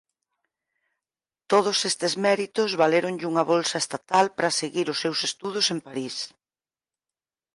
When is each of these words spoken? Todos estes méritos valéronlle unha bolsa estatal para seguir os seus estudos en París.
Todos 1.51 1.77
estes 1.89 2.13
méritos 2.25 2.69
valéronlle 2.81 3.29
unha 3.31 3.47
bolsa 3.51 3.77
estatal 3.83 4.25
para 4.35 4.55
seguir 4.61 4.87
os 4.93 5.01
seus 5.03 5.19
estudos 5.29 5.65
en 5.73 5.79
París. 5.87 6.15